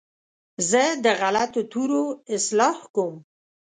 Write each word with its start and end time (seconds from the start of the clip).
زه 0.69 0.83
د 1.03 1.05
غلطو 1.19 1.61
تورو 1.71 2.03
اصلاح 2.35 2.77
کوم. 2.95 3.13